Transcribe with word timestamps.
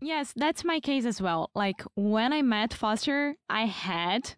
Yes, 0.00 0.32
that's 0.36 0.64
my 0.64 0.80
case 0.80 1.04
as 1.04 1.20
well. 1.20 1.50
Like 1.54 1.82
when 1.94 2.32
I 2.32 2.42
met 2.42 2.72
Foster, 2.74 3.36
I 3.48 3.66
had 3.66 4.34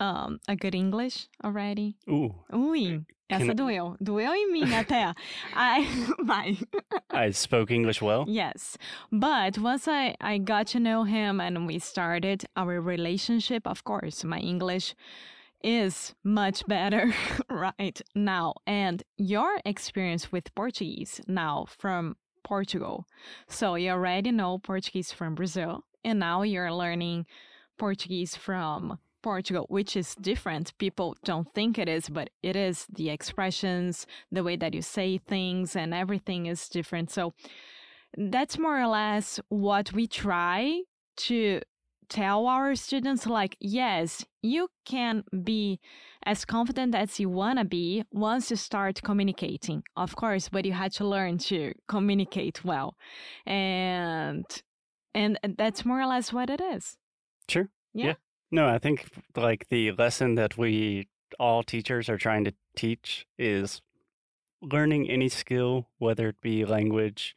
um, 0.00 0.40
a 0.48 0.56
good 0.56 0.74
English 0.74 1.28
already. 1.44 1.96
Ooh, 2.08 2.34
Ui, 2.52 3.04
essa 3.30 3.46
Can 3.46 3.56
doeu. 3.56 3.96
Doeu 4.02 4.32
em 4.32 4.52
mim 4.52 4.66
até. 4.66 5.14
I, 5.54 5.86
vai. 6.22 6.58
I 7.10 7.30
spoke 7.30 7.70
English 7.70 8.02
well. 8.02 8.24
Yes. 8.28 8.76
But 9.10 9.58
once 9.58 9.88
I, 9.88 10.14
I 10.20 10.38
got 10.38 10.66
to 10.68 10.80
know 10.80 11.04
him 11.04 11.40
and 11.40 11.66
we 11.66 11.78
started 11.78 12.44
our 12.56 12.80
relationship, 12.80 13.66
of 13.66 13.84
course, 13.84 14.24
my 14.24 14.38
English 14.38 14.94
is 15.62 16.14
much 16.24 16.66
better 16.66 17.14
right 17.50 18.00
now. 18.14 18.54
And 18.66 19.02
your 19.16 19.60
experience 19.64 20.32
with 20.32 20.54
Portuguese 20.54 21.20
now 21.26 21.66
from 21.68 22.16
Portugal. 22.44 23.06
So 23.48 23.74
you 23.74 23.90
already 23.90 24.30
know 24.30 24.58
Portuguese 24.58 25.12
from 25.12 25.34
Brazil, 25.34 25.84
and 26.04 26.18
now 26.18 26.42
you're 26.42 26.72
learning 26.72 27.26
Portuguese 27.78 28.36
from 28.36 28.98
Portugal, 29.22 29.66
which 29.68 29.96
is 29.96 30.14
different. 30.16 30.76
People 30.78 31.16
don't 31.24 31.52
think 31.54 31.78
it 31.78 31.88
is, 31.88 32.08
but 32.08 32.30
it 32.42 32.56
is. 32.56 32.86
The 32.92 33.10
expressions, 33.10 34.06
the 34.30 34.42
way 34.42 34.56
that 34.56 34.74
you 34.74 34.82
say 34.82 35.18
things, 35.18 35.76
and 35.76 35.94
everything 35.94 36.46
is 36.46 36.68
different. 36.68 37.10
So 37.10 37.32
that's 38.16 38.58
more 38.58 38.80
or 38.80 38.88
less 38.88 39.40
what 39.48 39.92
we 39.92 40.06
try 40.06 40.82
to 41.16 41.60
tell 42.14 42.46
our 42.46 42.74
students 42.74 43.26
like 43.26 43.56
yes 43.60 44.24
you 44.42 44.68
can 44.84 45.24
be 45.42 45.80
as 46.24 46.44
confident 46.44 46.94
as 46.94 47.18
you 47.20 47.28
want 47.28 47.58
to 47.58 47.64
be 47.64 48.04
once 48.12 48.50
you 48.50 48.56
start 48.56 49.00
communicating 49.02 49.82
of 49.96 50.14
course 50.16 50.48
but 50.48 50.64
you 50.64 50.72
had 50.72 50.92
to 50.92 51.04
learn 51.06 51.38
to 51.38 51.72
communicate 51.88 52.64
well 52.64 52.94
and 53.46 54.44
and 55.14 55.38
that's 55.58 55.84
more 55.84 56.00
or 56.00 56.06
less 56.06 56.32
what 56.32 56.50
it 56.50 56.60
is 56.60 56.96
Sure. 57.48 57.68
Yeah. 57.94 58.14
No, 58.50 58.68
I 58.68 58.78
think 58.78 59.08
like 59.36 59.68
the 59.68 59.92
lesson 59.92 60.34
that 60.36 60.56
we 60.56 61.08
all 61.38 61.62
teachers 61.62 62.08
are 62.08 62.18
trying 62.18 62.44
to 62.44 62.54
teach 62.76 63.26
is 63.38 63.80
learning 64.60 65.10
any 65.10 65.28
skill, 65.28 65.88
whether 65.98 66.28
it 66.28 66.40
be 66.40 66.64
language, 66.64 67.34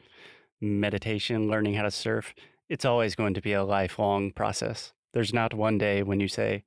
meditation, 0.61 1.47
learning 1.47 1.75
how 1.75 1.83
to 1.83 1.91
surf. 1.91 2.33
It's 2.69 2.85
always 2.85 3.15
going 3.15 3.33
to 3.35 3.41
be 3.41 3.53
a 3.53 3.63
lifelong 3.63 4.31
process. 4.31 4.93
There's 5.13 5.33
not 5.33 5.53
one 5.53 5.77
day 5.77 6.03
when 6.03 6.19
you 6.19 6.27
say, 6.27 6.63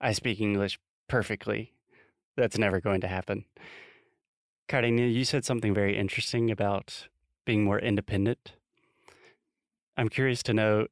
I 0.00 0.12
speak 0.12 0.40
English 0.40 0.78
perfectly. 1.08 1.72
That's 2.36 2.58
never 2.58 2.80
going 2.80 3.00
to 3.00 3.08
happen. 3.08 3.44
Karina, 4.68 5.02
you 5.02 5.24
said 5.24 5.44
something 5.44 5.74
very 5.74 5.96
interesting 5.96 6.50
about 6.50 7.08
being 7.44 7.64
more 7.64 7.78
independent. 7.78 8.52
I'm 9.96 10.08
curious 10.08 10.42
to 10.44 10.54
know 10.54 10.88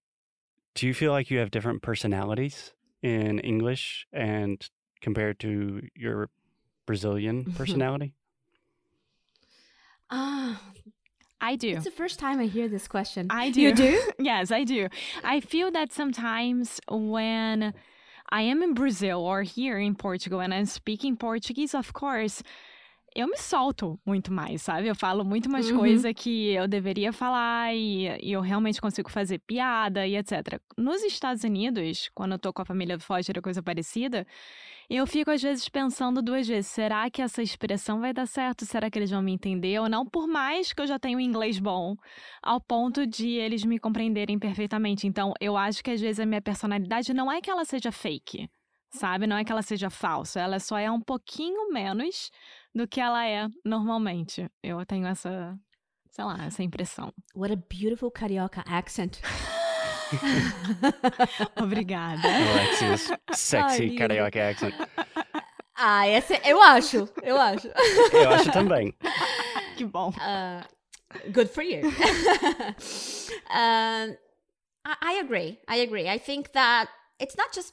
do 0.74 0.86
you 0.86 0.94
feel 0.94 1.12
like 1.12 1.30
you 1.30 1.38
have 1.38 1.50
different 1.50 1.82
personalities 1.82 2.72
in 3.02 3.38
English 3.40 4.06
and 4.12 4.66
compared 5.00 5.38
to 5.40 5.82
your 5.94 6.30
Brazilian 6.86 7.52
personality? 7.56 8.14
Ah, 10.10 10.62
i 11.42 11.54
do 11.56 11.70
it's 11.76 11.84
the 11.84 11.90
first 11.90 12.18
time 12.18 12.40
I 12.40 12.46
hear 12.46 12.68
this 12.68 12.88
question. 12.88 13.28
I 13.30 13.50
do. 13.50 13.60
You 13.60 13.74
do? 13.74 14.10
yes, 14.18 14.50
I 14.50 14.64
do. 14.64 14.88
I 15.22 15.40
feel 15.40 15.70
that 15.70 15.92
sometimes 15.92 16.80
when 16.88 17.74
I 18.30 18.42
am 18.42 18.62
in 18.62 18.74
Brazil 18.74 19.20
or 19.20 19.42
here 19.42 19.78
in 19.78 19.94
Portugal 19.94 20.40
and 20.40 20.52
I'm 20.52 20.66
speaking 20.66 21.16
Portuguese, 21.16 21.74
of 21.74 21.92
course, 21.92 22.42
eu 23.14 23.28
me 23.28 23.36
solto 23.36 23.98
muito 24.06 24.32
mais, 24.32 24.62
sabe? 24.62 24.88
Eu 24.88 24.94
falo 24.94 25.24
muito 25.24 25.50
mais 25.50 25.70
Uhum. 25.70 25.76
coisa 25.78 26.14
que 26.14 26.50
eu 26.52 26.66
deveria 26.66 27.12
falar 27.12 27.74
e, 27.74 28.06
e 28.22 28.32
eu 28.32 28.40
realmente 28.40 28.80
consigo 28.80 29.10
fazer 29.10 29.38
piada 29.40 30.06
e 30.06 30.16
etc. 30.16 30.60
Nos 30.76 31.02
Estados 31.02 31.44
Unidos, 31.44 32.10
quando 32.14 32.32
eu 32.32 32.38
tô 32.38 32.52
com 32.52 32.62
a 32.62 32.64
família 32.64 32.96
do 32.96 33.04
Foster 33.04 33.36
ou 33.36 33.42
coisa 33.42 33.62
parecida, 33.62 34.26
eu 34.88 35.06
fico 35.06 35.30
às 35.30 35.42
vezes 35.42 35.68
pensando 35.68 36.22
duas 36.22 36.46
vezes: 36.46 36.70
será 36.70 37.10
que 37.10 37.22
essa 37.22 37.42
expressão 37.42 38.00
vai 38.00 38.12
dar 38.12 38.26
certo? 38.26 38.64
Será 38.66 38.90
que 38.90 38.98
eles 38.98 39.10
vão 39.10 39.22
me 39.22 39.32
entender 39.32 39.78
ou 39.80 39.88
não? 39.88 40.04
Por 40.06 40.26
mais 40.26 40.72
que 40.72 40.80
eu 40.82 40.86
já 40.86 40.98
tenha 40.98 41.16
um 41.16 41.20
inglês 41.20 41.58
bom, 41.58 41.96
ao 42.42 42.60
ponto 42.60 43.06
de 43.06 43.28
eles 43.30 43.64
me 43.64 43.78
compreenderem 43.78 44.38
perfeitamente. 44.38 45.06
Então, 45.06 45.32
eu 45.40 45.56
acho 45.56 45.82
que 45.82 45.90
às 45.90 46.00
vezes 46.00 46.20
a 46.20 46.26
minha 46.26 46.42
personalidade 46.42 47.12
não 47.14 47.30
é 47.30 47.40
que 47.40 47.50
ela 47.50 47.64
seja 47.64 47.90
fake, 47.92 48.48
sabe? 48.90 49.26
Não 49.26 49.36
é 49.36 49.44
que 49.44 49.52
ela 49.52 49.62
seja 49.62 49.88
falsa. 49.90 50.40
Ela 50.40 50.58
só 50.60 50.76
é 50.78 50.90
um 50.90 51.00
pouquinho 51.00 51.72
menos 51.72 52.30
do 52.74 52.86
que 52.86 53.00
ela 53.00 53.26
é 53.26 53.48
normalmente. 53.64 54.50
Eu 54.62 54.84
tenho 54.86 55.06
essa, 55.06 55.58
sei 56.10 56.24
lá, 56.24 56.44
essa 56.44 56.62
impressão. 56.62 57.12
What 57.34 57.52
a 57.52 57.56
beautiful 57.56 58.10
carioca 58.10 58.62
accent. 58.66 59.20
Obrigada. 61.56 62.28
Alexia's 62.28 63.10
sexy 63.32 63.96
carioca 63.96 64.50
accent. 64.50 64.74
ah, 65.74 66.06
essa, 66.06 66.34
eu 66.46 66.60
acho, 66.62 67.08
eu 67.22 67.40
acho. 67.40 67.68
Eu 68.12 68.30
acho 68.30 68.52
também. 68.52 68.94
que 69.76 69.84
bom. 69.84 70.10
Uh, 70.10 70.62
good 71.32 71.48
for 71.48 71.62
you. 71.62 71.82
I, 74.84 74.96
I 75.00 75.12
agree. 75.22 75.58
I 75.68 75.76
agree. 75.76 76.08
I 76.08 76.18
think 76.18 76.52
that 76.52 76.88
it's 77.18 77.36
not 77.36 77.52
just 77.52 77.72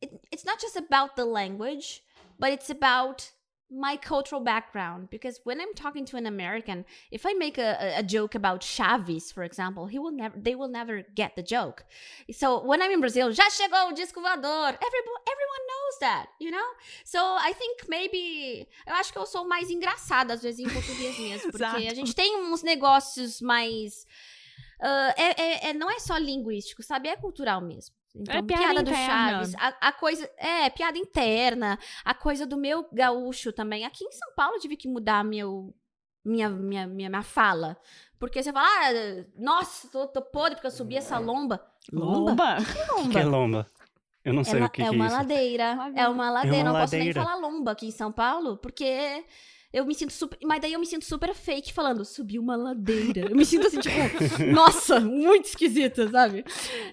it, 0.00 0.10
it's 0.32 0.44
not 0.44 0.60
just 0.60 0.76
about 0.76 1.16
the 1.16 1.24
language, 1.24 2.02
but 2.38 2.52
it's 2.52 2.70
about 2.70 3.30
my 3.74 3.96
cultural 3.96 4.40
background. 4.40 5.08
Because 5.10 5.40
when 5.44 5.60
I'm 5.60 5.74
talking 5.74 6.04
to 6.06 6.16
an 6.16 6.26
American, 6.26 6.84
if 7.10 7.26
I 7.26 7.32
make 7.34 7.58
a, 7.58 7.94
a- 7.98 8.02
joke 8.02 8.34
about 8.34 8.60
Chaves, 8.60 9.32
for 9.32 9.42
example, 9.44 9.86
he 9.86 9.98
will 9.98 10.12
never 10.12 10.34
they 10.38 10.54
will 10.54 10.68
never 10.68 11.02
get 11.14 11.34
the 11.36 11.42
joke. 11.42 11.84
So 12.32 12.64
when 12.64 12.80
I'm 12.82 12.90
in 12.92 13.00
Brazil, 13.00 13.30
já 13.32 13.48
chegou 13.50 13.88
o 13.90 13.92
disco 13.92 14.20
voador. 14.20 14.68
Everyone, 14.88 15.20
everyone 15.26 15.64
knows 15.70 15.98
that, 16.00 16.26
you 16.40 16.50
know. 16.50 16.68
So 17.04 17.18
I 17.18 17.52
think 17.54 17.88
maybe 17.88 18.66
eu 18.86 18.94
acho 18.94 19.12
que 19.12 19.18
eu 19.18 19.26
sou 19.26 19.46
mais 19.46 19.70
engraçada 19.70 20.34
às 20.34 20.42
vezes 20.42 20.60
em 20.60 20.68
português 20.70 21.18
mesmo, 21.18 21.50
porque 21.52 21.88
a 21.88 21.94
gente 21.94 22.14
tem 22.14 22.36
uns 22.36 22.62
negócios 22.62 23.40
mais 23.40 24.06
ah, 24.80 25.14
é, 25.16 25.40
é- 25.42 25.70
é- 25.70 25.72
não 25.72 25.90
é 25.90 25.98
só 25.98 26.16
linguístico, 26.18 26.82
sabe? 26.82 27.08
É 27.08 27.16
cultural 27.16 27.60
mesmo. 27.60 27.94
Então, 28.14 28.36
É 28.36 28.42
piada 28.42 28.82
do 28.82 28.90
interna. 28.90 29.06
Chaves, 29.06 29.54
a, 29.56 29.88
a 29.88 29.92
coisa. 29.92 30.30
É, 30.36 30.70
piada 30.70 30.96
interna, 30.96 31.78
a 32.04 32.14
coisa 32.14 32.46
do 32.46 32.56
meu 32.56 32.88
gaúcho 32.92 33.52
também. 33.52 33.84
Aqui 33.84 34.04
em 34.04 34.12
São 34.12 34.32
Paulo 34.36 34.56
eu 34.56 34.60
tive 34.60 34.76
que 34.76 34.86
mudar 34.86 35.24
meu, 35.24 35.74
minha, 36.24 36.48
minha, 36.48 36.86
minha, 36.86 37.08
minha 37.08 37.22
fala. 37.22 37.76
Porque 38.18 38.42
você 38.42 38.52
fala, 38.52 38.66
ah, 38.66 39.24
nossa, 39.36 39.88
tô, 39.88 40.06
tô 40.06 40.22
podre 40.22 40.54
porque 40.54 40.68
eu 40.68 40.70
subi 40.70 40.96
essa 40.96 41.18
lomba. 41.18 41.60
Lomba? 41.92 42.58
O 43.00 43.10
que 43.10 43.18
é 43.18 43.24
lomba? 43.24 43.66
Eu 44.24 44.32
não 44.32 44.42
sei 44.42 44.60
é, 44.60 44.64
o 44.64 44.70
que, 44.70 44.80
é 44.80 44.88
que 44.88 44.94
é 44.94 44.96
uma 44.96 45.06
isso. 45.06 45.16
ladeira. 45.16 45.74
Ladeira. 45.74 46.00
É 46.00 46.08
uma 46.08 46.30
ladeira. 46.30 46.56
uma 46.56 46.72
não 46.72 46.80
posso 46.80 46.96
nem 46.96 47.12
falar 47.12 47.36
lomba 47.36 47.72
aqui 47.72 47.86
em 47.86 47.90
São 47.90 48.10
Paulo, 48.10 48.56
porque 48.56 49.24
eu 49.74 49.84
me 49.84 49.94
sinto 49.94 50.12
super. 50.12 50.38
Mas 50.44 50.60
daí 50.60 50.72
eu 50.72 50.78
me 50.78 50.86
sinto 50.86 51.04
super 51.04 51.34
fake 51.34 51.72
falando, 51.72 52.04
subi 52.04 52.38
uma 52.38 52.54
ladeira. 52.54 53.28
Eu 53.28 53.36
me 53.36 53.44
sinto 53.44 53.66
assim, 53.66 53.80
tipo, 53.80 53.94
nossa, 54.54 55.00
muito 55.00 55.46
esquisita, 55.46 56.08
sabe? 56.08 56.44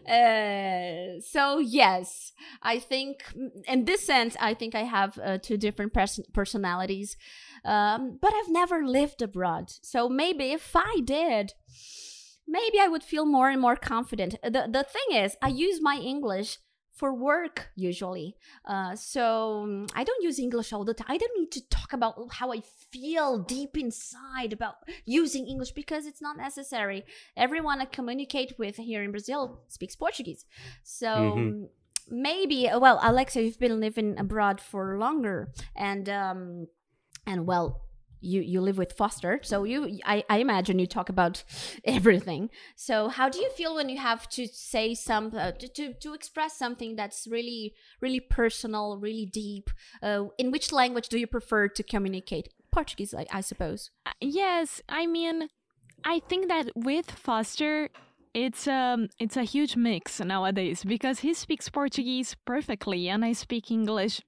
É, 0.03 1.19
so, 1.21 1.61
yes, 1.61 2.33
I 2.63 2.79
think, 2.79 3.19
in 3.67 3.85
this 3.85 4.01
sense, 4.01 4.35
I 4.41 4.55
think 4.55 4.75
I 4.75 4.83
have 4.83 5.15
uh, 5.19 5.37
two 5.37 5.57
different 5.57 5.93
pers- 5.93 6.21
personalities. 6.33 7.15
Um, 7.63 8.17
but 8.19 8.33
I've 8.33 8.51
never 8.51 8.83
lived 8.83 9.21
abroad. 9.21 9.69
So 9.83 10.09
maybe 10.09 10.51
if 10.51 10.75
I 10.75 11.01
did, 11.01 11.53
maybe 12.47 12.79
I 12.79 12.87
would 12.87 13.03
feel 13.03 13.27
more 13.27 13.49
and 13.49 13.61
more 13.61 13.75
confident. 13.75 14.35
The 14.41 14.67
the 14.67 14.83
thing 14.83 15.23
is, 15.23 15.37
I 15.43 15.49
use 15.49 15.79
my 15.79 15.97
English 15.97 16.57
for 16.93 17.13
work 17.13 17.71
usually. 17.75 18.35
Uh, 18.65 18.95
so 18.95 19.63
um, 19.63 19.87
I 19.95 20.03
don't 20.03 20.23
use 20.23 20.37
English 20.39 20.73
all 20.73 20.83
the 20.85 20.93
time. 20.93 21.07
I 21.09 21.17
don't 21.17 21.39
need 21.39 21.51
to 21.51 21.67
talk 21.69 21.93
about 21.93 22.15
how 22.33 22.51
I 22.51 22.61
feel 22.91 23.39
deep 23.39 23.77
inside 23.77 24.53
about 24.53 24.75
using 25.05 25.47
English 25.47 25.71
because 25.71 26.05
it's 26.05 26.21
not 26.21 26.37
necessary. 26.37 27.03
Everyone 27.37 27.81
I 27.81 27.85
communicate 27.85 28.53
with 28.59 28.75
here 28.75 29.03
in 29.03 29.11
Brazil 29.11 29.61
speaks 29.67 29.95
Portuguese. 29.95 30.45
So 30.83 31.07
Mhm. 31.07 31.69
maybe, 32.09 32.69
well, 32.77 32.99
Alexa, 33.01 33.41
you've 33.41 33.59
been 33.59 33.79
living 33.79 34.19
abroad 34.19 34.59
for 34.59 34.97
longer, 34.97 35.51
and 35.75 36.09
um, 36.09 36.67
and 37.25 37.45
well. 37.47 37.81
You, 38.21 38.41
you 38.41 38.61
live 38.61 38.77
with 38.77 38.93
Foster, 38.93 39.39
so 39.41 39.63
you 39.63 39.99
I, 40.05 40.23
I 40.29 40.37
imagine 40.37 40.79
you 40.79 40.87
talk 40.87 41.09
about 41.09 41.43
everything. 41.83 42.49
So 42.75 43.09
how 43.09 43.29
do 43.29 43.39
you 43.39 43.49
feel 43.49 43.75
when 43.75 43.89
you 43.89 43.97
have 43.97 44.29
to 44.29 44.47
say 44.47 44.93
some 44.93 45.33
uh, 45.35 45.51
to, 45.51 45.93
to 45.93 46.13
express 46.13 46.57
something 46.57 46.95
that's 46.95 47.27
really 47.27 47.73
really 47.99 48.19
personal, 48.19 48.97
really 48.97 49.25
deep? 49.25 49.69
Uh, 50.01 50.25
in 50.37 50.51
which 50.51 50.71
language 50.71 51.09
do 51.09 51.19
you 51.19 51.27
prefer 51.27 51.67
to 51.67 51.83
communicate? 51.83 52.49
Portuguese, 52.71 53.13
I, 53.13 53.25
I 53.31 53.41
suppose. 53.41 53.91
Uh, 54.05 54.11
Yes, 54.21 54.81
I 54.87 55.07
mean, 55.07 55.49
I 56.05 56.19
think 56.19 56.47
that 56.47 56.69
with 56.75 57.09
Foster, 57.11 57.89
it's 58.33 58.67
um 58.67 59.09
it's 59.19 59.35
a 59.35 59.43
huge 59.43 59.75
mix 59.75 60.21
nowadays 60.21 60.85
because 60.85 61.19
he 61.19 61.33
speaks 61.33 61.67
Portuguese 61.69 62.35
perfectly 62.45 63.09
and 63.09 63.25
I 63.25 63.33
speak 63.33 63.69
English 63.69 64.21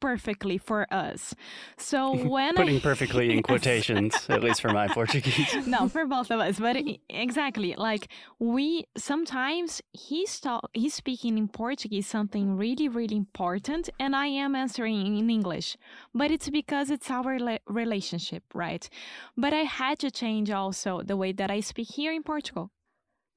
perfectly 0.00 0.58
for 0.58 0.86
us. 0.92 1.34
So 1.76 2.14
when 2.28 2.56
Putting 2.56 2.76
I, 2.76 2.80
perfectly 2.80 3.30
in 3.30 3.36
Yes. 3.40 3.44
quotations, 3.46 4.26
at 4.28 4.42
least 4.42 4.60
for 4.60 4.72
my 4.72 4.88
Portuguese. 4.98 5.54
no, 5.66 5.88
for 5.88 6.06
both 6.06 6.30
of 6.30 6.40
us, 6.40 6.58
but 6.58 6.76
exactly 7.08 7.74
like 7.76 8.08
we 8.38 8.84
sometimes 8.96 9.82
he's 9.92 10.40
talk, 10.40 10.68
he's 10.72 10.94
speaking 10.94 11.38
in 11.38 11.48
Portuguese 11.48 12.06
something 12.06 12.56
really 12.56 12.88
really 12.88 13.16
important, 13.16 13.90
and 13.98 14.14
I 14.16 14.26
am 14.26 14.54
answering 14.54 15.16
in 15.18 15.30
English, 15.30 15.76
but 16.14 16.30
it's 16.30 16.48
because 16.50 16.90
it's 16.90 17.10
our 17.10 17.38
relationship, 17.68 18.42
right? 18.54 18.88
But 19.36 19.52
I 19.52 19.64
had 19.64 19.98
to 20.00 20.10
change 20.10 20.50
also 20.50 21.02
the 21.02 21.16
way 21.16 21.32
that 21.32 21.50
I 21.50 21.60
speak 21.60 21.88
here 21.94 22.12
in 22.12 22.22
Portugal. 22.22 22.70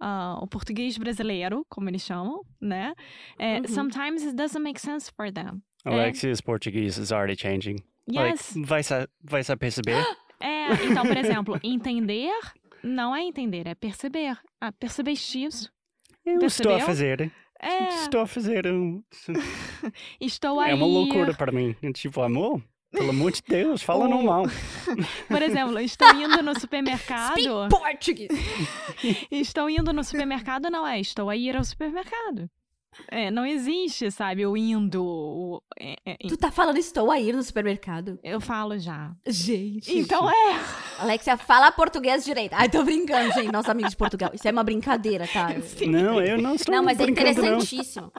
Uh, 0.01 0.36
o 0.42 0.48
português 0.48 0.98
brasileiro, 0.98 1.63
como 1.69 1.88
eles 1.89 2.01
chamam, 2.04 2.42
né? 2.62 2.94
Eh, 3.39 3.59
Uhum. 3.59 3.68
Sometimes 3.68 4.24
it 4.24 4.36
doesn't 4.36 4.62
make 4.63 4.77
sense 4.80 5.09
for 5.09 5.31
them. 5.31 5.62
Alexia's 5.85 6.41
Portuguese 6.41 6.97
is 7.01 7.12
already 7.12 7.35
changing. 7.35 7.77
Yes. 8.09 8.56
Like, 8.56 8.68
vai 8.68 8.83
sa, 8.83 9.07
vai 9.24 9.44
sa 9.44 9.56
perceber? 9.57 10.03
É, 10.45 10.74
então, 10.88 11.06
por 11.06 11.15
exemplo, 11.15 11.57
entender 11.63 12.33
não 12.83 13.15
é 13.15 13.21
entender, 13.24 13.65
é 13.65 13.74
perceber. 13.74 14.38
Ah, 14.59 14.74
percebeste 14.74 15.41
isso? 15.41 15.71
Eu 16.25 16.33
estou 16.45 16.74
a 16.74 16.75
Percebeu? 16.75 16.85
fazer. 16.85 17.31
É, 17.62 17.88
Estou 18.03 18.19
a 18.21 18.27
fazer 18.27 18.68
um. 18.68 19.01
estou 20.19 20.59
aí. 20.59 20.71
É 20.71 20.75
uma 20.75 20.85
loucura 20.85 21.33
para 21.33 21.50
mim. 21.50 21.74
Tipo, 21.94 22.21
amor, 22.24 22.62
pelo 22.91 23.12
amor 23.12 23.31
de 23.31 23.41
Deus, 23.47 23.81
fala 23.81 24.03
Oh. 24.06 24.09
normal. 24.09 24.44
Por 25.30 25.41
exemplo, 25.41 25.80
estou 25.80 26.13
indo 26.13 26.44
no 26.44 26.59
supermercado. 26.59 27.39
Speak 27.39 27.69
Portuguese! 27.69 28.27
Estou 29.31 29.69
indo 29.69 29.94
no 29.94 30.03
supermercado, 30.03 30.69
não 30.69 30.85
é? 30.85 31.00
Estou 31.00 31.30
a 31.30 31.38
ir 31.38 31.56
ao 31.56 31.63
supermercado. 31.63 32.50
É, 33.10 33.30
não 33.31 33.45
existe, 33.45 34.10
sabe, 34.12 34.45
o 34.45 34.56
indo. 34.57 35.04
o- 35.04 35.62
é, 35.80 35.95
é, 36.06 36.18
Tu 36.28 36.38
tá 36.38 36.51
falando 36.51 36.78
estou 36.78 37.12
a 37.12 37.19
ir 37.19 37.34
no 37.36 37.44
supermercado? 37.44 38.19
eu 38.24 38.40
falo 38.42 38.78
já. 38.78 39.12
Gente. 39.28 39.98
Então 39.98 40.30
é. 40.30 40.60
Alexia, 41.00 41.38
fala 41.38 41.72
português 41.72 42.24
direito. 42.25 42.54
Ai, 42.54 42.69
tô 42.69 42.84
brincando, 42.84 43.31
gente. 43.34 43.51
Nossos 43.51 43.69
amigos 43.69 43.92
de 43.92 43.98
Portugal. 43.98 44.31
Isso 44.34 44.48
é 44.48 44.51
uma 44.51 44.63
brincadeira, 44.63 45.28
tá? 45.28 45.50
Não, 45.88 46.22
eu 46.22 46.38
não 46.42 46.56
estou 46.56 46.74
Não, 46.75 46.84
mas 46.84 47.00
é 47.00 47.04
brincando, 47.06 47.28
não. 47.28 47.31
interessantíssimo. 47.57 48.12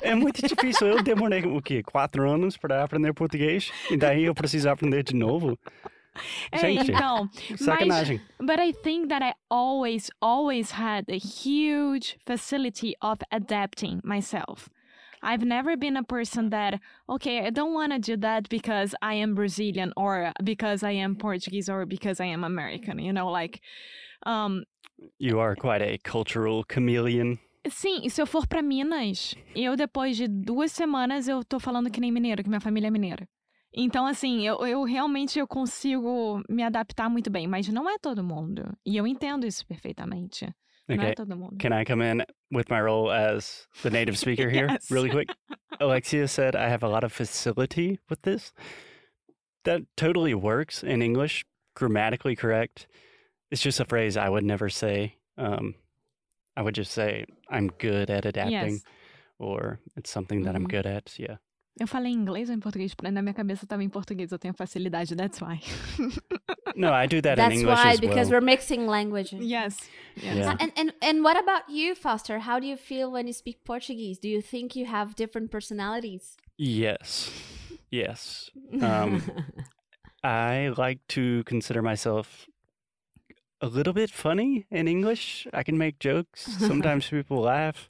É 0.00 0.14
muito 0.14 0.46
difícil. 0.46 0.86
Eu 0.88 1.02
demorei, 1.02 1.42
o 1.44 1.60
quê? 1.60 1.82
Quatro 1.82 2.28
anos 2.28 2.56
para 2.56 2.82
aprender 2.84 3.12
português? 3.12 3.70
E 3.90 3.96
daí 3.96 4.24
eu 4.24 4.34
preciso 4.34 4.68
aprender 4.68 5.02
de 5.02 5.14
novo? 5.14 5.58
Gente, 6.54 6.92
então. 6.92 7.28
Sacanagem. 7.56 8.20
But 8.38 8.60
I 8.60 8.72
think 8.72 9.08
that 9.08 9.22
I 9.22 9.34
always, 9.50 10.10
always 10.20 10.72
had 10.72 11.04
a 11.08 11.18
huge 11.18 12.16
facility 12.24 12.94
of 13.00 13.18
adapting 13.30 14.00
myself. 14.04 14.68
I've 15.22 15.44
never 15.44 15.76
been 15.76 15.96
a 15.96 16.02
person 16.04 16.50
that, 16.50 16.78
okay, 17.08 17.46
I 17.46 17.50
don't 17.50 17.72
want 17.72 17.92
to 17.92 17.98
do 17.98 18.16
that 18.18 18.48
because 18.50 18.94
I 19.00 19.14
am 19.14 19.34
Brazilian 19.34 19.92
or 19.96 20.32
because 20.44 20.82
I 20.82 20.92
am 20.92 21.16
Portuguese 21.16 21.68
or 21.70 21.86
because 21.86 22.20
I 22.20 22.26
am 22.26 22.44
American, 22.44 22.98
you 22.98 23.12
know, 23.12 23.30
like, 23.30 23.60
um, 24.26 24.64
You 25.18 25.40
are 25.40 25.56
quite 25.56 25.82
a 25.82 25.98
cultural 26.04 26.62
chameleon. 26.64 27.38
sim, 27.68 28.08
se 28.08 28.20
eu 28.20 28.26
for 28.26 28.46
para 28.46 28.62
Minas, 28.62 29.34
eu 29.56 29.74
depois 29.76 30.16
de 30.16 30.28
duas 30.28 30.70
semanas 30.72 31.26
eu 31.26 31.42
tô 31.42 31.58
falando 31.58 31.90
que 31.90 32.00
nem 32.00 32.12
mineiro, 32.12 32.42
que 32.42 32.48
minha 32.48 32.60
família 32.60 32.88
é 32.88 32.90
mineira. 32.90 33.26
Então, 33.76 34.06
assim, 34.06 34.46
eu, 34.46 34.64
eu 34.66 34.84
realmente 34.84 35.38
eu 35.38 35.46
consigo 35.48 36.42
me 36.48 36.62
adaptar 36.62 37.08
muito 37.10 37.28
bem, 37.30 37.46
mas 37.48 37.66
não 37.68 37.88
é 37.90 37.98
todo 37.98 38.22
mundo. 38.22 38.62
E 38.86 38.96
eu 38.96 39.06
entendo 39.06 39.44
isso 39.46 39.66
perfeitamente. 39.66 40.46
Não 40.88 40.96
é 40.96 40.98
Okay. 41.06 41.14
todo 41.14 41.36
mundo. 41.36 41.56
Can 41.58 41.72
I 41.72 41.84
come 41.84 42.02
in 42.04 42.18
with 42.52 42.66
my 42.70 42.80
role 42.80 43.10
as 43.10 43.66
the 43.82 43.90
native 43.90 44.16
speaker 44.18 44.48
here, 44.50 44.68
Yes. 44.70 44.90
really 44.90 45.10
quick? 45.10 45.28
Alexia 45.80 46.28
said 46.28 46.54
I 46.54 46.68
have 46.68 46.84
a 46.84 46.88
lot 46.88 47.04
of 47.04 47.12
facility 47.12 47.98
with 48.08 48.20
this. 48.22 48.52
That 49.64 49.82
totally 49.96 50.34
works 50.34 50.82
in 50.84 51.00
English, 51.02 51.44
grammatically 51.74 52.36
correct. 52.36 52.86
It's 53.50 53.62
just 53.62 53.80
a 53.80 53.84
phrase 53.86 54.16
I 54.16 54.28
would 54.28 54.44
never 54.44 54.68
say. 54.68 55.14
Um, 55.38 55.74
I 56.56 56.62
would 56.62 56.74
just 56.76 56.92
say 56.92 57.24
I'm 57.50 57.68
good 57.78 58.10
at 58.10 58.26
adapting, 58.26 58.74
Yes. 58.74 58.84
or 59.38 59.80
it's 59.96 60.10
something 60.10 60.42
that 60.44 60.54
I'm 60.54 60.64
Mhm. 60.66 60.70
good 60.70 60.86
at. 60.86 61.18
Yeah. 61.18 61.38
Eu 61.80 61.88
falei 61.88 62.12
em 62.12 62.14
inglês 62.14 62.48
ou 62.48 62.54
em 62.54 62.60
português? 62.60 62.94
Porque 62.94 63.10
na 63.10 63.20
minha 63.20 63.34
cabeça 63.34 63.66
tava 63.66 63.82
em 63.82 63.88
português, 63.88 64.30
eu 64.30 64.38
tenho 64.38 64.54
facilidade, 64.54 65.16
that's 65.16 65.40
why. 65.40 65.60
No, 66.76 66.88
I 66.88 67.06
do 67.06 67.22
that 67.22 67.36
That's 67.36 67.54
in 67.54 67.60
English 67.60 67.80
why, 67.84 67.90
as 67.92 68.00
because 68.00 68.30
well. 68.30 68.40
we're 68.40 68.44
mixing 68.44 68.86
languages. 68.88 69.38
yes. 69.40 69.78
yes. 70.16 70.36
Yeah. 70.36 70.56
And, 70.58 70.72
and 70.76 70.92
and 71.02 71.22
what 71.22 71.36
about 71.36 71.68
you, 71.70 71.94
Foster? 71.94 72.40
How 72.40 72.58
do 72.58 72.66
you 72.66 72.76
feel 72.76 73.12
when 73.12 73.28
you 73.28 73.32
speak 73.32 73.64
Portuguese? 73.64 74.18
Do 74.18 74.28
you 74.28 74.42
think 74.42 74.74
you 74.74 74.86
have 74.86 75.14
different 75.14 75.52
personalities? 75.52 76.36
Yes. 76.58 77.30
Yes. 77.92 78.50
Um, 78.82 79.22
I 80.24 80.72
like 80.76 80.98
to 81.10 81.44
consider 81.44 81.80
myself 81.80 82.48
a 83.60 83.68
little 83.68 83.92
bit 83.92 84.10
funny 84.10 84.66
in 84.68 84.88
English. 84.88 85.46
I 85.52 85.62
can 85.62 85.78
make 85.78 86.00
jokes. 86.00 86.42
Sometimes 86.58 87.08
people 87.08 87.40
laugh. 87.42 87.88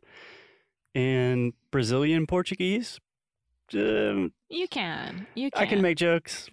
In 0.95 1.55
Brazilian 1.71 2.27
Portuguese, 2.27 3.01
um, 3.75 4.33
You 4.49 4.69
can. 4.69 5.27
You 5.35 5.51
can. 5.51 5.63
I 5.63 5.67
can 5.67 5.81
make 5.81 5.99
jokes. 5.99 6.49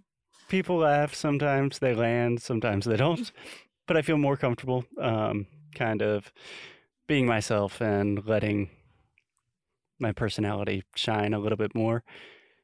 People 0.48 0.78
laugh. 0.78 1.14
Sometimes 1.14 1.80
they 1.80 1.94
land. 1.94 2.42
Sometimes 2.42 2.86
they 2.86 2.98
don't. 2.98 3.32
But 3.88 3.98
I 3.98 4.04
feel 4.04 4.18
more 4.18 4.38
comfortable, 4.38 4.86
um, 5.02 5.48
kind 5.76 6.02
of 6.02 6.32
being 7.08 7.26
myself 7.26 7.82
and 7.82 8.26
letting 8.26 8.70
my 10.00 10.14
personality 10.14 10.84
shine 10.96 11.34
a 11.34 11.40
little 11.40 11.58
bit 11.58 11.76
more. 11.76 12.04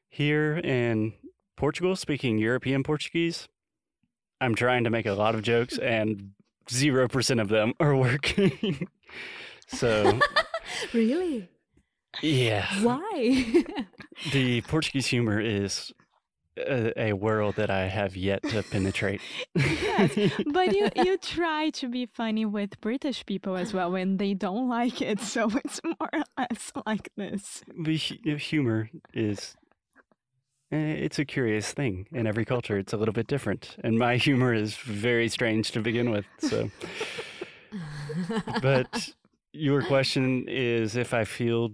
Here 0.08 0.56
in 0.56 1.12
Portugal, 1.56 1.96
speaking 1.96 2.38
European 2.38 2.82
Portuguese, 2.82 3.48
I'm 4.40 4.54
trying 4.54 4.84
to 4.84 4.90
make 4.90 5.06
a 5.06 5.12
lot 5.12 5.34
of 5.34 5.42
jokes, 5.42 5.76
and 5.82 6.30
zero 6.70 7.08
percent 7.08 7.40
of 7.40 7.48
them 7.48 7.74
are 7.80 7.96
working. 7.96 8.88
so 9.66 10.18
really? 10.94 11.48
Yeah, 12.22 12.66
Why? 12.82 13.64
the 14.32 14.60
Portuguese 14.62 15.06
humor 15.06 15.40
is 15.40 15.92
a, 16.58 16.92
a 17.08 17.12
world 17.12 17.56
that 17.56 17.70
I 17.70 17.86
have 17.86 18.16
yet 18.16 18.42
to 18.44 18.62
penetrate. 18.62 19.20
Yes, 19.54 20.32
but 20.52 20.74
you 20.76 20.88
you 20.94 21.16
try 21.18 21.70
to 21.70 21.88
be 21.88 22.06
funny 22.06 22.44
with 22.44 22.80
British 22.80 23.26
people 23.26 23.56
as 23.56 23.74
well 23.74 23.90
when 23.90 24.16
they 24.18 24.32
don't 24.32 24.68
like 24.68 25.02
it, 25.02 25.20
so 25.20 25.50
it's 25.64 25.80
more 25.82 26.08
or 26.12 26.22
less 26.36 26.72
like 26.86 27.10
this. 27.16 27.62
the 27.76 27.96
humor 27.96 28.90
is 29.12 29.56
eh, 30.70 30.76
it's 30.76 31.18
a 31.18 31.24
curious 31.24 31.72
thing 31.72 32.06
in 32.12 32.26
every 32.26 32.44
culture 32.44 32.78
it's 32.78 32.92
a 32.92 32.96
little 32.96 33.14
bit 33.14 33.26
different 33.26 33.76
and 33.82 33.98
my 33.98 34.16
humor 34.16 34.54
is 34.54 34.76
very 34.76 35.28
strange 35.28 35.72
to 35.72 35.80
begin 35.80 36.10
with 36.10 36.26
so 36.38 36.70
but 38.62 39.10
your 39.52 39.82
question 39.82 40.44
is 40.46 40.94
if 40.96 41.12
i 41.14 41.24
feel 41.24 41.70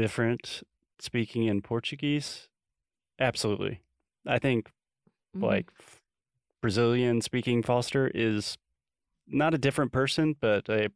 different 0.00 0.62
speaking 0.98 1.44
in 1.44 1.62
portuguese? 1.62 2.48
Absolutely. 3.18 3.80
I 4.26 4.38
think 4.38 4.70
Mm-hmm. 5.36 5.44
like 5.44 5.70
brazilian 6.62 7.20
speaking 7.20 7.62
foster 7.62 8.10
is 8.14 8.56
not 9.28 9.52
a 9.52 9.58
different 9.58 9.92
person 9.92 10.34
but 10.40 10.66
a 10.70 10.88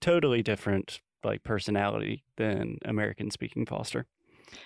totally 0.00 0.42
different 0.42 1.00
like 1.22 1.42
personality 1.42 2.24
than 2.36 2.78
american 2.86 3.30
speaking 3.30 3.66
foster 3.66 4.06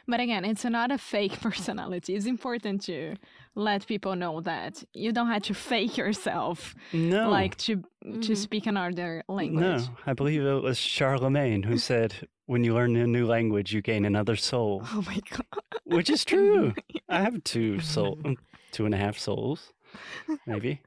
But 0.07 0.21
again, 0.21 0.45
it's 0.45 0.65
not 0.65 0.91
a 0.91 0.99
fake 0.99 1.41
personality. 1.41 2.15
It's 2.15 2.27
important 2.27 2.83
to 2.83 3.15
let 3.55 3.87
people 3.87 4.15
know 4.17 4.41
that 4.43 4.85
you 4.95 5.13
don't 5.13 5.29
have 5.29 5.43
to 5.43 5.55
fake 5.55 5.97
yourself, 5.97 6.75
no 6.93 7.31
like 7.31 7.57
to 7.67 7.77
to 8.03 8.33
Mhm. 8.33 8.37
speak 8.37 8.67
another 8.67 9.23
language. 9.29 9.61
No, 9.61 9.97
I 10.07 10.15
believe 10.15 10.43
it 10.43 10.63
was 10.63 10.79
Charlemagne 10.79 11.63
who 11.65 11.77
said, 11.79 12.29
"When 12.47 12.65
you 12.65 12.73
learn 12.75 12.97
a 12.97 13.07
new 13.07 13.27
language, 13.27 13.75
you 13.75 13.83
gain 13.83 14.05
another 14.05 14.37
soul," 14.37 14.83
Oh 14.95 15.03
my 15.07 15.19
god. 15.31 15.65
which 15.85 16.09
is 16.11 16.25
true. 16.25 16.73
I 17.09 17.21
have 17.21 17.43
two 17.45 17.81
soul, 17.81 18.19
two 18.73 18.85
and 18.87 18.95
a 18.95 18.99
half 18.99 19.19
souls, 19.19 19.73
maybe. 20.47 20.81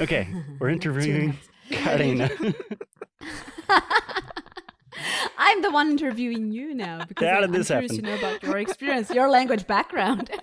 Okay, 0.00 0.28
we're 0.60 0.70
interviewing 0.70 1.36
Karina. 1.70 2.30
I'm 5.56 5.62
the 5.62 5.70
one 5.70 5.90
interviewing 5.92 6.52
you 6.52 6.74
now 6.74 7.02
because 7.06 7.26
How 7.26 7.36
I- 7.38 7.40
did 7.40 7.44
I'm 7.44 7.52
this 7.52 7.68
curious 7.68 7.92
happen? 7.92 8.04
to 8.04 8.10
know 8.10 8.18
about 8.18 8.42
your 8.42 8.58
experience, 8.58 9.08
your 9.10 9.30
language 9.30 9.66
background. 9.66 10.30